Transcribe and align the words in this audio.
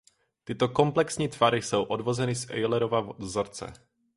Tyto 0.43 0.69
komplexní 0.69 1.27
tvary 1.27 1.61
jsou 1.61 1.83
odvozeny 1.83 2.35
z 2.35 2.49
Eulerova 2.49 2.99
vzorce. 3.17 3.73